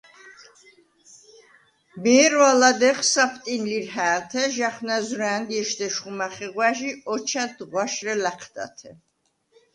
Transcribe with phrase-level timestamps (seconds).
[2.03, 8.91] მე̄რვა ლადეღ საფტინ ლირჰა̄̈ლთე ჟ’ა̈ხვნა̈ზვრა̄̈ნდ ჲეშდეშხუ მახეღვა̈ჟ ი ოჩა̈დდ ღვაშრე ლა̈ჴდათე.